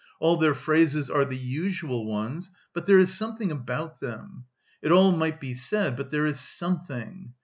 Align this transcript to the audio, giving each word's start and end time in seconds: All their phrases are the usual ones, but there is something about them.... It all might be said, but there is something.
All 0.19 0.37
their 0.37 0.55
phrases 0.55 1.11
are 1.11 1.25
the 1.25 1.37
usual 1.37 2.07
ones, 2.07 2.49
but 2.73 2.87
there 2.87 2.97
is 2.97 3.13
something 3.13 3.51
about 3.51 3.99
them.... 3.99 4.45
It 4.81 4.91
all 4.91 5.11
might 5.11 5.39
be 5.39 5.53
said, 5.53 5.95
but 5.95 6.09
there 6.09 6.25
is 6.25 6.39
something. 6.39 7.33